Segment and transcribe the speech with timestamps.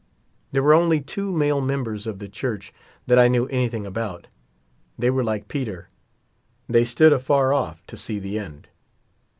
[0.51, 2.73] There were only two male'members of the church
[3.05, 4.25] that I knew anything about.
[4.97, 5.89] They were like Peter;
[6.67, 8.67] they stood afar off to see the end.